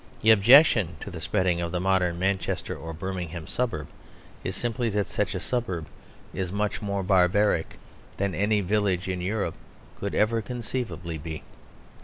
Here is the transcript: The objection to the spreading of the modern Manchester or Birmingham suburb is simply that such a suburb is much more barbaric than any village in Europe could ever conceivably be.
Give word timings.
The 0.23 0.31
objection 0.31 0.95
to 1.01 1.11
the 1.11 1.21
spreading 1.21 1.61
of 1.61 1.71
the 1.71 1.79
modern 1.79 2.17
Manchester 2.17 2.75
or 2.75 2.91
Birmingham 2.91 3.45
suburb 3.45 3.87
is 4.43 4.55
simply 4.55 4.89
that 4.89 5.05
such 5.05 5.35
a 5.35 5.39
suburb 5.39 5.85
is 6.33 6.51
much 6.51 6.81
more 6.81 7.03
barbaric 7.03 7.77
than 8.17 8.33
any 8.33 8.61
village 8.61 9.07
in 9.07 9.21
Europe 9.21 9.53
could 9.99 10.15
ever 10.15 10.41
conceivably 10.41 11.19
be. 11.19 11.43